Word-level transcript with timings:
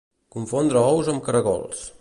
Confondre 0.35 0.83
ous 0.95 1.13
amb 1.15 1.25
caragols. 1.29 1.89